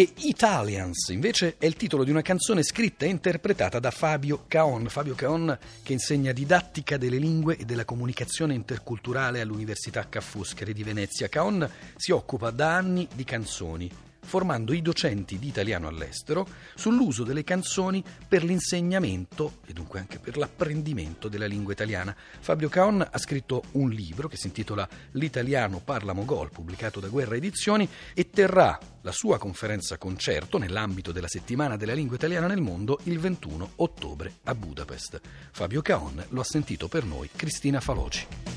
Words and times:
E 0.00 0.14
Italians 0.20 1.08
invece 1.08 1.56
è 1.58 1.66
il 1.66 1.74
titolo 1.74 2.04
di 2.04 2.10
una 2.10 2.22
canzone 2.22 2.62
scritta 2.62 3.04
e 3.04 3.10
interpretata 3.10 3.78
da 3.78 3.90
Fabio 3.90 4.44
Caon. 4.48 4.86
Fabio 4.88 5.14
Caon 5.14 5.58
che 5.82 5.92
insegna 5.92 6.32
didattica 6.32 6.96
delle 6.96 7.18
lingue 7.18 7.58
e 7.58 7.66
della 7.66 7.84
comunicazione 7.84 8.54
interculturale 8.54 9.42
all'Università 9.42 10.08
Ca' 10.08 10.22
Foscari 10.22 10.72
di 10.72 10.84
Venezia. 10.84 11.28
Caon 11.28 11.70
si 11.96 12.12
occupa 12.12 12.48
da 12.48 12.76
anni 12.76 13.06
di 13.14 13.24
canzoni 13.24 13.90
formando 14.30 14.72
i 14.72 14.80
docenti 14.80 15.40
di 15.40 15.48
italiano 15.48 15.88
all'estero 15.88 16.46
sull'uso 16.76 17.24
delle 17.24 17.42
canzoni 17.42 18.00
per 18.28 18.44
l'insegnamento 18.44 19.54
e 19.66 19.72
dunque 19.72 19.98
anche 19.98 20.20
per 20.20 20.36
l'apprendimento 20.36 21.26
della 21.26 21.46
lingua 21.46 21.72
italiana. 21.72 22.14
Fabio 22.38 22.68
Caon 22.68 23.04
ha 23.10 23.18
scritto 23.18 23.64
un 23.72 23.90
libro 23.90 24.28
che 24.28 24.36
si 24.36 24.46
intitola 24.46 24.88
L'italiano 25.12 25.80
parla 25.80 26.12
mogol, 26.12 26.52
pubblicato 26.52 27.00
da 27.00 27.08
Guerra 27.08 27.34
Edizioni, 27.34 27.88
e 28.14 28.30
terrà 28.30 28.78
la 29.00 29.10
sua 29.10 29.36
conferenza 29.36 29.98
concerto 29.98 30.58
nell'ambito 30.58 31.10
della 31.10 31.26
settimana 31.26 31.76
della 31.76 31.94
lingua 31.94 32.14
italiana 32.14 32.46
nel 32.46 32.60
mondo 32.60 33.00
il 33.04 33.18
21 33.18 33.72
ottobre 33.76 34.34
a 34.44 34.54
Budapest. 34.54 35.20
Fabio 35.50 35.82
Caon 35.82 36.24
lo 36.28 36.40
ha 36.40 36.44
sentito 36.44 36.86
per 36.86 37.04
noi 37.04 37.28
Cristina 37.34 37.80
Faloci. 37.80 38.49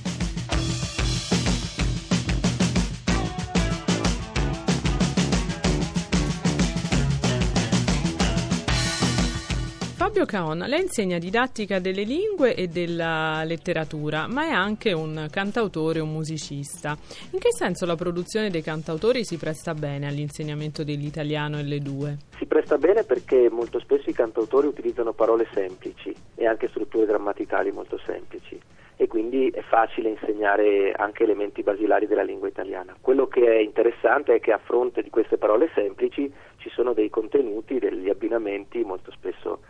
Fabio 10.13 10.27
Caon, 10.27 10.59
lei 10.67 10.81
insegna 10.81 11.17
didattica 11.17 11.79
delle 11.79 12.03
lingue 12.03 12.53
e 12.53 12.67
della 12.67 13.41
letteratura, 13.45 14.27
ma 14.27 14.45
è 14.45 14.51
anche 14.51 14.93
un 14.93 15.25
cantautore, 15.31 16.01
un 16.01 16.11
musicista. 16.11 16.95
In 17.31 17.39
che 17.39 17.51
senso 17.51 17.87
la 17.87 17.95
produzione 17.95 18.51
dei 18.51 18.61
cantautori 18.61 19.25
si 19.25 19.37
presta 19.37 19.73
bene 19.73 20.05
all'insegnamento 20.05 20.83
dell'italiano 20.83 21.57
e 21.57 21.63
le 21.63 21.79
due? 21.79 22.17
Si 22.37 22.45
presta 22.45 22.77
bene 22.77 23.03
perché 23.05 23.49
molto 23.49 23.79
spesso 23.79 24.07
i 24.07 24.13
cantautori 24.13 24.67
utilizzano 24.67 25.13
parole 25.13 25.47
semplici 25.51 26.13
e 26.35 26.45
anche 26.45 26.67
strutture 26.67 27.07
grammaticali 27.07 27.71
molto 27.71 27.99
semplici 28.05 28.61
e 28.95 29.07
quindi 29.07 29.49
è 29.49 29.61
facile 29.61 30.09
insegnare 30.09 30.91
anche 30.91 31.23
elementi 31.23 31.63
basilari 31.63 32.05
della 32.05 32.21
lingua 32.21 32.47
italiana. 32.47 32.95
Quello 33.01 33.25
che 33.25 33.41
è 33.47 33.57
interessante 33.57 34.35
è 34.35 34.39
che 34.39 34.51
a 34.51 34.61
fronte 34.63 35.01
di 35.01 35.09
queste 35.09 35.37
parole 35.37 35.71
semplici 35.73 36.31
ci 36.57 36.69
sono 36.69 36.93
dei 36.93 37.09
contenuti, 37.09 37.79
degli 37.79 38.09
abbinamenti 38.09 38.83
molto 38.83 39.09
spesso 39.09 39.61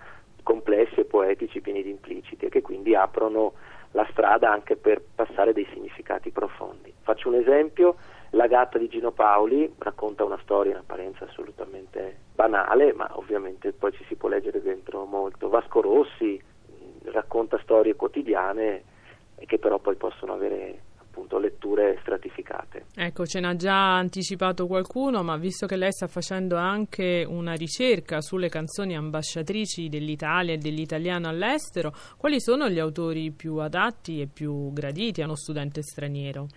complessi 0.54 1.00
e 1.00 1.06
poetici 1.06 1.62
pieni 1.62 1.82
di 1.82 1.90
impliciti 1.90 2.46
e 2.46 2.50
che 2.50 2.62
quindi 2.62 2.94
aprono 2.94 3.54
la 3.94 4.06
strada 4.12 4.52
anche 4.52 4.76
per 4.76 5.02
passare 5.02 5.52
dei 5.52 5.68
significati 5.74 6.30
profondi. 6.30 6.94
Faccio 7.02 7.30
un 7.30 7.36
esempio, 7.36 7.96
La 8.36 8.48
gatta 8.48 8.80
di 8.80 8.88
Gino 8.88 9.12
Paoli 9.12 9.72
racconta 9.78 10.24
una 10.24 10.40
storia 10.42 10.72
in 10.72 10.80
apparenza 10.80 11.26
assolutamente 11.26 12.18
banale, 12.34 12.92
ma 12.94 13.08
ovviamente 13.14 13.74
poi 13.74 13.92
ci 13.94 14.04
si 14.06 14.16
può 14.16 14.28
leggere 14.28 14.62
dentro 14.62 15.06
molto. 15.06 15.50
Vasco 15.50 15.82
Rossi 15.82 16.42
racconta 17.06 17.60
storie 17.60 17.96
quotidiane 17.96 18.84
che 19.46 19.60
però 19.60 19.78
poi 19.78 19.96
possono 19.96 20.34
avere 20.34 20.82
appunto 21.14 21.38
letture 21.38 22.00
stratificate. 22.02 22.86
Ecco, 22.96 23.28
ce 23.28 23.40
n'ha 23.40 23.56
già 23.56 23.96
anticipato 23.98 24.66
qualcuno, 24.66 25.22
ma 25.22 25.38
visto 25.38 25.68
che 25.68 25.76
lei 25.76 25.92
sta 25.92 26.08
facendo 26.08 26.56
anche 26.56 27.24
una 27.28 27.54
ricerca 27.54 28.20
sulle 28.20 28.50
canzoni 28.50 28.98
ambasciatrici 28.98 29.90
dell'Italia 29.90 30.56
e 30.56 30.58
dell'italiano 30.58 31.28
all'estero, 31.28 31.92
quali 32.18 32.42
sono 32.42 32.68
gli 32.68 32.80
autori 32.80 33.30
più 33.30 33.58
adatti 33.58 34.22
e 34.22 34.28
più 34.28 34.74
graditi 34.74 35.22
a 35.22 35.26
uno 35.26 35.36
studente 35.36 35.84
straniero? 35.84 36.48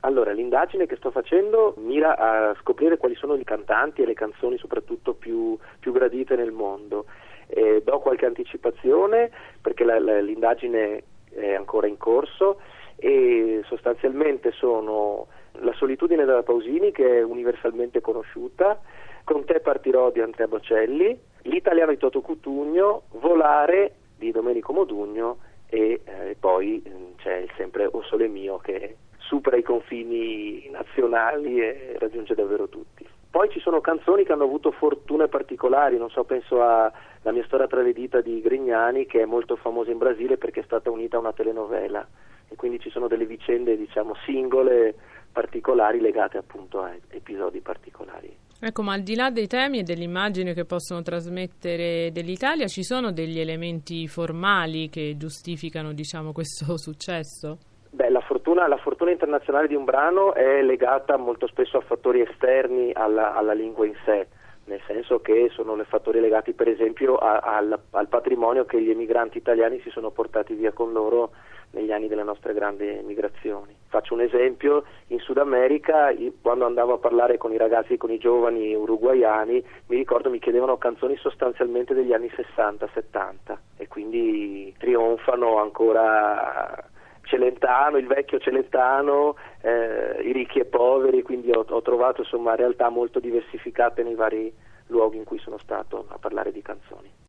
Allora, 0.00 0.32
l'indagine 0.32 0.86
che 0.86 0.96
sto 0.96 1.10
facendo 1.10 1.74
mira 1.76 2.16
a 2.16 2.56
scoprire 2.60 2.96
quali 2.96 3.14
sono 3.14 3.34
i 3.34 3.44
cantanti 3.44 4.02
e 4.02 4.06
le 4.06 4.14
canzoni 4.14 4.56
soprattutto 4.56 5.12
più, 5.12 5.56
più 5.78 5.92
gradite 5.92 6.34
nel 6.34 6.50
mondo. 6.50 7.04
E 7.46 7.82
do 7.84 7.98
qualche 7.98 8.24
anticipazione 8.24 9.30
perché 9.60 9.84
la, 9.84 10.00
la, 10.00 10.18
l'indagine 10.20 11.02
è 11.28 11.52
ancora 11.52 11.86
in 11.86 11.98
corso 11.98 12.58
e 13.02 13.62
sostanzialmente 13.66 14.52
sono 14.52 15.26
La 15.54 15.72
solitudine 15.72 16.24
della 16.24 16.44
Pausini 16.44 16.92
che 16.92 17.18
è 17.18 17.22
universalmente 17.22 18.00
conosciuta, 18.00 18.80
Con 19.24 19.44
te 19.44 19.58
partirò 19.58 20.10
di 20.12 20.20
Andrea 20.20 20.46
Bocelli, 20.46 21.18
L'italiano 21.42 21.90
di 21.90 21.98
Toto 21.98 22.20
Cutugno, 22.20 23.02
Volare 23.18 23.94
di 24.16 24.30
Domenico 24.30 24.72
Modugno 24.72 25.38
e 25.68 26.00
eh, 26.04 26.36
poi 26.38 26.80
mm, 26.86 27.16
c'è 27.16 27.38
il 27.38 27.50
sempre 27.56 27.88
O 27.90 28.02
Sole 28.04 28.28
Mio 28.28 28.58
che 28.58 28.96
supera 29.18 29.56
i 29.56 29.62
confini 29.62 30.68
nazionali 30.70 31.60
e 31.60 31.96
raggiunge 31.98 32.36
davvero 32.36 32.68
tutti. 32.68 33.04
Poi 33.28 33.50
ci 33.50 33.58
sono 33.58 33.80
canzoni 33.80 34.24
che 34.24 34.32
hanno 34.32 34.44
avuto 34.44 34.70
fortune 34.70 35.26
particolari, 35.26 35.96
non 35.96 36.10
so, 36.10 36.22
penso 36.22 36.62
a 36.62 36.92
La 37.22 37.32
mia 37.32 37.44
storia 37.44 37.66
tra 37.66 37.82
le 37.82 37.92
dita 37.92 38.20
di 38.20 38.40
Grignani 38.40 39.06
che 39.06 39.22
è 39.22 39.24
molto 39.24 39.56
famosa 39.56 39.90
in 39.90 39.98
Brasile 39.98 40.36
perché 40.36 40.60
è 40.60 40.64
stata 40.64 40.90
unita 40.90 41.16
a 41.16 41.20
una 41.20 41.32
telenovela 41.32 42.06
e 42.52 42.56
quindi 42.56 42.78
ci 42.78 42.90
sono 42.90 43.08
delle 43.08 43.26
vicende 43.26 43.76
diciamo 43.76 44.14
singole 44.26 44.94
particolari 45.32 46.00
legate 46.00 46.36
appunto 46.36 46.82
a 46.82 46.92
episodi 47.08 47.60
particolari. 47.60 48.36
Ecco, 48.60 48.82
ma 48.82 48.92
al 48.92 49.00
di 49.00 49.16
là 49.16 49.30
dei 49.30 49.48
temi 49.48 49.80
e 49.80 49.82
dell'immagine 49.82 50.52
che 50.52 50.64
possono 50.64 51.02
trasmettere 51.02 52.12
dell'Italia, 52.12 52.68
ci 52.68 52.84
sono 52.84 53.10
degli 53.10 53.40
elementi 53.40 54.06
formali 54.06 54.88
che 54.88 55.16
giustificano 55.16 55.92
diciamo, 55.92 56.30
questo 56.32 56.76
successo? 56.76 57.58
Beh, 57.90 58.10
la 58.10 58.20
fortuna, 58.20 58.68
la 58.68 58.76
fortuna, 58.76 59.10
internazionale 59.10 59.66
di 59.66 59.74
un 59.74 59.84
brano 59.84 60.34
è 60.34 60.62
legata 60.62 61.16
molto 61.16 61.46
spesso 61.46 61.78
a 61.78 61.80
fattori 61.80 62.20
esterni 62.20 62.92
alla, 62.92 63.34
alla 63.34 63.52
lingua 63.52 63.86
in 63.86 63.96
sé 64.04 64.26
nel 64.64 64.80
senso 64.86 65.20
che 65.20 65.50
sono 65.52 65.76
fattori 65.84 66.20
legati 66.20 66.52
per 66.52 66.68
esempio 66.68 67.16
a, 67.16 67.38
a, 67.38 67.56
al, 67.56 67.80
al, 67.90 68.08
patrimonio 68.08 68.64
che 68.64 68.80
gli 68.80 68.90
emigranti 68.90 69.38
italiani 69.38 69.80
si 69.80 69.90
sono 69.90 70.10
portati 70.10 70.54
via 70.54 70.72
con 70.72 70.92
loro 70.92 71.32
negli 71.72 71.92
anni 71.92 72.08
delle 72.08 72.22
nostre 72.22 72.54
grandi 72.54 73.00
migrazioni. 73.04 73.74
Faccio 73.88 74.14
un 74.14 74.22
esempio, 74.22 74.84
in 75.08 75.18
Sud 75.18 75.38
America 75.38 76.14
quando 76.40 76.64
andavo 76.64 76.94
a 76.94 76.98
parlare 76.98 77.36
con 77.36 77.52
i 77.52 77.58
ragazzi, 77.58 77.96
con 77.96 78.10
i 78.10 78.18
giovani 78.18 78.74
uruguaiani, 78.74 79.64
mi 79.86 79.96
ricordo 79.96 80.30
mi 80.30 80.38
chiedevano 80.38 80.78
canzoni 80.78 81.16
sostanzialmente 81.16 81.94
degli 81.94 82.12
anni 82.12 82.30
60-70 82.34 83.56
e 83.76 83.88
quindi 83.88 84.74
trionfano 84.78 85.58
ancora 85.58 86.90
Celentano, 87.22 87.98
il 87.98 88.06
vecchio 88.06 88.38
Celentano, 88.38 89.36
eh, 89.60 90.20
i 90.22 90.32
ricchi 90.32 90.58
e 90.58 90.64
poveri, 90.64 91.22
quindi 91.22 91.50
ho, 91.50 91.64
ho, 91.66 91.82
trovato 91.82 92.22
insomma 92.22 92.54
realtà 92.54 92.88
molto 92.88 93.20
diversificate 93.20 94.02
nei 94.02 94.14
vari 94.14 94.52
luoghi 94.88 95.16
in 95.16 95.24
cui 95.24 95.38
sono 95.38 95.58
stato 95.58 96.06
a 96.08 96.18
parlare 96.18 96.52
di 96.52 96.62
canzoni. 96.62 97.21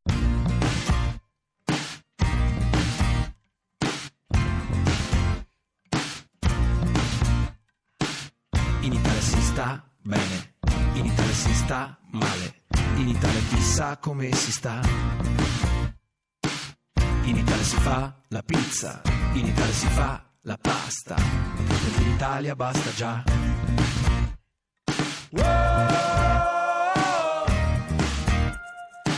In 8.83 8.91
Italia 8.91 9.21
si 9.21 9.41
sta 9.41 9.81
bene, 10.01 10.55
in 10.95 11.05
Italia 11.05 11.33
si 11.33 11.53
sta 11.53 11.97
male, 12.11 12.63
in 12.95 13.07
Italia 13.07 13.39
chissà 13.47 13.95
come 13.95 14.29
si 14.33 14.51
sta. 14.51 14.81
In 17.23 17.37
Italia 17.37 17.63
si 17.63 17.77
fa 17.77 18.13
la 18.27 18.43
pizza, 18.43 19.01
in 19.35 19.45
Italia 19.45 19.73
si 19.73 19.87
fa 19.87 20.21
la 20.41 20.57
pasta, 20.59 21.15
perché 21.15 22.01
in 22.01 22.11
Italia 22.11 22.55
basta 22.57 22.93
già. 22.93 23.23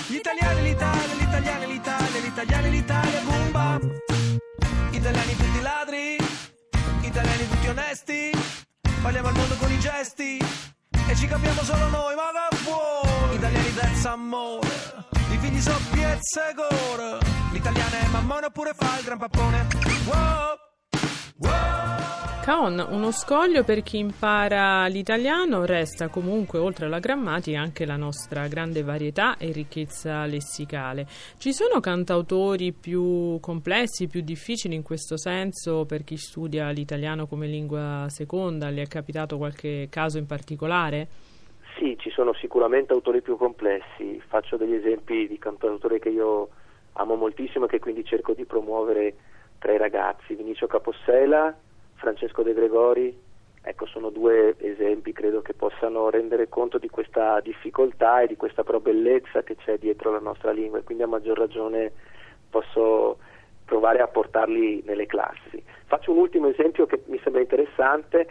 Gli 0.07 0.15
italiani, 0.15 0.61
l'Italia, 0.61 1.15
l'Italia, 1.15 1.67
gli 2.19 2.25
italiani, 2.27 2.69
l'Italia, 2.69 3.21
bomba. 3.21 3.79
Italiani 4.91 5.35
tutti 5.35 5.61
ladri, 5.61 6.17
italiani 7.01 7.49
tutti 7.49 7.67
onesti, 7.67 8.34
parliamo 9.05 9.27
al 9.27 9.35
mondo 9.35 9.55
con 9.57 9.71
i 9.71 9.79
gesti 9.79 10.43
e 11.07 11.15
ci 11.15 11.27
capiamo 11.27 11.61
solo 11.61 11.89
noi, 11.89 12.15
ma 12.15 12.31
che 12.49 12.57
vuoi? 12.63 13.35
Italiani 13.35 13.71
senza 13.79 14.13
amore, 14.13 14.67
i 15.31 15.37
figli 15.37 15.61
sono 15.61 15.77
piezze 15.91 16.53
gore, 16.55 17.19
l'italiano 17.51 17.95
è 17.97 18.07
mammone 18.07 18.47
oppure 18.47 18.73
fa 18.73 18.97
il 18.97 19.05
gran 19.05 19.19
pappone. 19.19 19.67
Wow. 20.07 22.04
Caon, 22.45 22.77
uno 22.91 23.09
scoglio 23.09 23.63
per 23.63 23.81
chi 23.81 23.97
impara 23.97 24.85
l'italiano, 24.85 25.65
resta 25.65 26.09
comunque 26.09 26.59
oltre 26.59 26.85
alla 26.85 26.99
grammatica 26.99 27.59
anche 27.59 27.87
la 27.87 27.95
nostra 27.95 28.47
grande 28.47 28.83
varietà 28.83 29.35
e 29.37 29.51
ricchezza 29.51 30.23
lessicale. 30.25 31.07
Ci 31.39 31.51
sono 31.51 31.79
cantautori 31.79 32.71
più 32.71 33.39
complessi, 33.39 34.07
più 34.07 34.21
difficili 34.21 34.75
in 34.75 34.83
questo 34.83 35.17
senso 35.17 35.85
per 35.85 36.03
chi 36.03 36.17
studia 36.17 36.69
l'italiano 36.69 37.25
come 37.25 37.47
lingua 37.47 38.05
seconda? 38.09 38.69
Le 38.69 38.83
è 38.83 38.87
capitato 38.87 39.37
qualche 39.37 39.87
caso 39.89 40.19
in 40.19 40.27
particolare? 40.27 41.07
Sì, 41.79 41.97
ci 41.97 42.11
sono 42.11 42.31
sicuramente 42.35 42.93
autori 42.93 43.23
più 43.23 43.37
complessi. 43.37 44.21
Faccio 44.27 44.55
degli 44.55 44.75
esempi 44.75 45.27
di 45.27 45.39
cantautori 45.39 45.97
che 45.97 46.09
io 46.09 46.49
amo 46.93 47.15
moltissimo 47.15 47.65
e 47.65 47.69
che 47.69 47.79
quindi 47.79 48.05
cerco 48.05 48.33
di 48.33 48.45
promuovere 48.45 49.15
tra 49.57 49.73
i 49.73 49.79
ragazzi. 49.79 50.35
Vinicio 50.35 50.67
Capossela, 50.67 51.51
Francesco 51.95 52.43
De 52.43 52.53
Gregori, 52.53 53.23
Ecco, 53.67 53.87
sono 53.87 54.11
due 54.11 54.53
esempi, 54.59 55.11
credo 55.11 55.41
che 55.41 55.55
possano 55.55 56.11
rendere 56.11 56.47
conto 56.49 56.77
di 56.77 56.87
questa 56.87 57.39
difficoltà 57.39 58.21
e 58.21 58.27
di 58.27 58.35
questa 58.35 58.63
però 58.63 58.79
bellezza 58.79 59.41
che 59.41 59.55
c'è 59.55 59.79
dietro 59.79 60.11
la 60.11 60.19
nostra 60.19 60.51
lingua 60.51 60.77
e 60.77 60.83
quindi 60.83 61.01
a 61.01 61.07
maggior 61.07 61.35
ragione 61.35 61.91
posso 62.47 63.17
provare 63.65 64.01
a 64.01 64.07
portarli 64.07 64.83
nelle 64.85 65.07
classi. 65.07 65.63
Faccio 65.85 66.11
un 66.11 66.19
ultimo 66.19 66.47
esempio 66.47 66.85
che 66.85 67.01
mi 67.07 67.19
sembra 67.23 67.41
interessante 67.41 68.27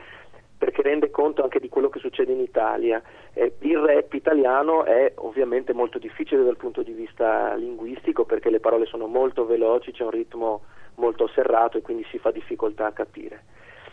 perché 0.56 0.82
rende 0.82 1.10
conto 1.10 1.42
anche 1.42 1.58
di 1.58 1.68
quello 1.68 1.88
che 1.88 1.98
succede 1.98 2.32
in 2.32 2.38
Italia. 2.38 3.02
Eh, 3.32 3.54
il 3.58 3.78
rap 3.78 4.12
italiano 4.12 4.84
è 4.84 5.14
ovviamente 5.16 5.72
molto 5.72 5.98
difficile 5.98 6.44
dal 6.44 6.56
punto 6.56 6.82
di 6.82 6.92
vista 6.92 7.54
linguistico 7.54 8.24
perché 8.24 8.50
le 8.50 8.60
parole 8.60 8.86
sono 8.86 9.08
molto 9.08 9.44
veloci, 9.44 9.90
c'è 9.90 10.04
un 10.04 10.10
ritmo 10.10 10.62
molto 10.96 11.26
serrato 11.28 11.78
e 11.78 11.82
quindi 11.82 12.04
si 12.10 12.18
fa 12.18 12.30
difficoltà 12.30 12.86
a 12.86 12.92
capire. 12.92 13.44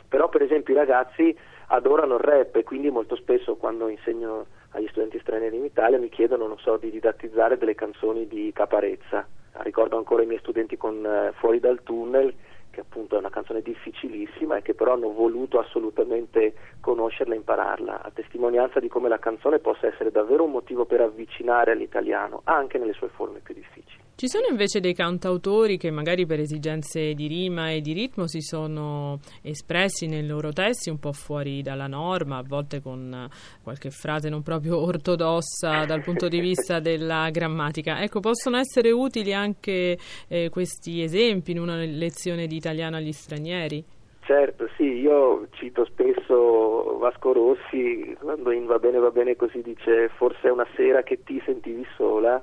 Però 0.08 0.30
per 0.30 0.42
esempio 0.42 0.74
i 0.74 0.78
ragazzi 0.78 1.36
adorano 1.68 2.16
il 2.16 2.22
rap 2.22 2.56
e 2.56 2.64
quindi 2.64 2.90
molto 2.90 3.16
spesso 3.16 3.56
quando 3.56 3.88
insegno 3.88 4.46
agli 4.72 4.88
studenti 4.88 5.20
stranieri 5.20 5.58
in 5.58 5.66
Italia 5.66 5.98
mi 5.98 6.10
chiedono, 6.10 6.48
non 6.48 6.58
so, 6.60 6.78
di 6.78 6.92
didattizzare 6.92 7.58
delle 7.58 7.76
canzoni 7.76 8.28
di 8.28 8.52
Caparezza. 8.54 9.26
Ricordo 9.54 9.98
ancora 9.98 10.24
i 10.24 10.26
miei 10.26 10.40
studenti 10.40 10.78
con 10.78 11.06
eh, 11.06 11.32
Fuori 11.34 11.60
dal 11.60 11.84
tunnel 11.84 12.34
che 12.72 12.80
appunto 12.80 13.16
è 13.16 13.20
una 13.20 13.30
canzone 13.30 13.62
difficilissima 13.62 14.56
e 14.56 14.62
che 14.62 14.74
però 14.74 14.94
hanno 14.94 15.12
voluto 15.12 15.60
assolutamente 15.60 16.54
conoscerla 16.80 17.34
e 17.34 17.38
impararla, 17.38 18.02
a 18.02 18.12
testimonianza 18.12 18.80
di 18.80 18.88
come 18.88 19.10
la 19.10 19.20
canzone 19.20 19.60
possa 19.60 19.88
essere 19.88 20.10
davvero 20.10 20.46
un 20.46 20.52
motivo 20.52 20.86
per 20.86 21.02
avvicinare 21.02 21.74
all'italiano 21.74 22.42
anche 22.46 22.80
nelle 22.80 22.94
sue 22.94 23.10
forme 23.10 23.40
più 23.40 23.54
difficili. 23.54 23.81
Ci 24.22 24.28
sono 24.28 24.46
invece 24.52 24.82
dei 24.82 24.94
cantautori 24.94 25.78
che 25.78 25.90
magari 25.90 26.28
per 26.28 26.40
esigenze 26.40 27.16
di 27.16 27.26
rima 27.26 27.72
e 27.72 27.82
di 27.82 27.92
ritmo 27.92 28.28
si 28.28 28.40
sono 28.40 29.18
espressi 29.42 30.06
nei 30.06 30.28
loro 30.28 30.54
testi 30.54 30.92
un 30.92 31.00
po' 31.00 31.12
fuori 31.12 31.64
dalla 31.64 31.88
norma, 31.88 32.38
a 32.38 32.44
volte 32.48 32.84
con 32.84 33.28
qualche 33.64 33.90
frase 33.90 34.30
non 34.30 34.44
proprio 34.44 34.78
ortodossa 34.78 35.86
dal 35.88 36.04
punto 36.04 36.28
di 36.28 36.40
vista 36.40 36.80
della 36.80 37.32
grammatica. 37.32 38.00
Ecco, 38.04 38.20
possono 38.20 38.58
essere 38.58 38.92
utili 38.92 39.34
anche 39.34 39.98
eh, 40.28 40.50
questi 40.52 41.02
esempi 41.02 41.50
in 41.50 41.60
una 41.60 41.78
lezione 41.78 42.46
di 42.46 42.58
italiano 42.58 42.98
agli 42.98 43.14
stranieri? 43.14 43.84
Certo, 44.20 44.70
sì, 44.78 45.00
io 45.00 45.48
cito 45.54 45.84
spesso 45.86 47.00
Vasco 47.00 47.34
Rossi, 47.34 48.16
quando 48.20 48.52
in 48.52 48.68
Va 48.68 48.78
bene 48.78 49.00
va 49.00 49.10
bene 49.10 49.36
così 49.36 49.64
dice 49.64 50.10
forse 50.10 50.48
è 50.48 50.52
una 50.52 50.68
sera 50.76 51.02
che 51.02 51.24
ti 51.24 51.42
sentivi 51.44 51.84
sola 51.98 52.40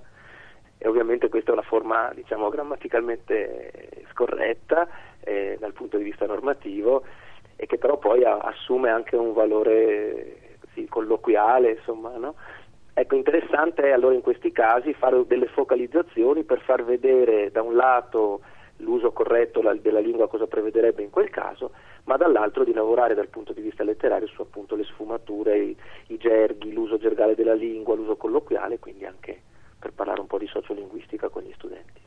e 0.78 0.88
ovviamente 0.88 1.28
questa 1.28 1.50
è 1.50 1.52
una 1.54 1.62
forma 1.62 2.10
diciamo 2.14 2.48
grammaticalmente 2.48 4.04
scorretta 4.10 4.88
eh, 5.20 5.56
dal 5.58 5.72
punto 5.72 5.96
di 5.96 6.04
vista 6.04 6.24
normativo 6.26 7.04
e 7.56 7.66
che 7.66 7.76
però 7.76 7.98
poi 7.98 8.24
a, 8.24 8.38
assume 8.38 8.88
anche 8.88 9.16
un 9.16 9.32
valore 9.32 10.56
sì, 10.72 10.86
colloquiale, 10.88 11.72
insomma, 11.72 12.16
no? 12.16 12.36
Ecco, 12.94 13.14
interessante 13.14 13.82
è 13.82 13.90
allora 13.90 14.14
in 14.14 14.22
questi 14.22 14.50
casi 14.52 14.92
fare 14.92 15.24
delle 15.26 15.46
focalizzazioni 15.46 16.44
per 16.44 16.60
far 16.60 16.84
vedere 16.84 17.50
da 17.50 17.62
un 17.62 17.74
lato 17.74 18.40
l'uso 18.78 19.12
corretto 19.12 19.60
della 19.80 20.00
lingua 20.00 20.28
cosa 20.28 20.46
prevederebbe 20.46 21.02
in 21.02 21.10
quel 21.10 21.30
caso, 21.30 21.72
ma 22.04 22.16
dall'altro 22.16 22.64
di 22.64 22.72
lavorare 22.72 23.14
dal 23.14 23.28
punto 23.28 23.52
di 23.52 23.60
vista 23.60 23.82
letterario 23.82 24.26
su 24.28 24.40
appunto 24.40 24.76
le 24.76 24.84
sfumature, 24.84 25.58
i, 25.58 25.76
i 26.08 26.16
gerghi, 26.16 26.72
l'uso 26.72 26.96
gergale 26.96 27.34
della 27.34 27.54
lingua, 27.54 27.94
l'uso 27.94 28.16
colloquiale, 28.16 28.78
quindi 28.78 29.04
anche 29.04 29.40
per 29.78 29.92
parlare 29.92 30.20
un 30.20 30.26
po' 30.26 30.38
di 30.38 30.46
sociolinguistica 30.46 31.28
con 31.28 31.42
gli 31.42 31.52
studenti. 31.54 32.00